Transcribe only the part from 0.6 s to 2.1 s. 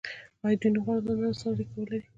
دوی نه غواړي له نړۍ سره اړیکه ولري؟